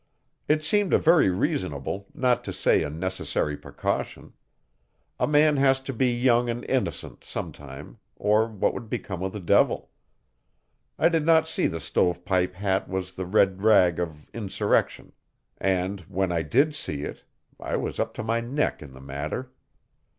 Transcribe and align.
It 0.47 0.63
seemed 0.63 0.95
a 0.95 0.97
very 0.97 1.29
reasonable, 1.29 2.07
not 2.15 2.43
to 2.45 2.51
say 2.51 2.81
a 2.81 2.89
necessary 2.89 3.55
precaution. 3.55 4.33
A 5.19 5.27
man 5.27 5.57
has 5.57 5.79
to 5.81 5.93
be 5.93 6.07
young 6.11 6.49
and 6.49 6.65
innocent 6.65 7.23
sometime 7.23 7.99
or 8.15 8.47
what 8.47 8.73
would 8.73 8.89
become 8.89 9.21
of 9.21 9.31
the 9.31 9.39
Devil. 9.39 9.91
I 10.97 11.07
did 11.07 11.23
not 11.23 11.47
see 11.47 11.67
that 11.67 11.73
the 11.75 11.79
stove 11.79 12.25
pipe 12.25 12.55
hat 12.55 12.89
was 12.89 13.11
the 13.11 13.27
red 13.27 13.61
rag 13.61 13.99
of 13.99 14.27
insurrection 14.33 15.11
and, 15.59 15.99
when 16.09 16.31
I 16.31 16.41
did 16.41 16.73
see 16.73 17.03
it' 17.03 17.23
I 17.59 17.75
was 17.75 17.99
up 17.99 18.15
to 18.15 18.23
my 18.23 18.39
neck 18.41 18.81
in 18.81 18.93
the 18.93 19.01
matter. 19.01 19.51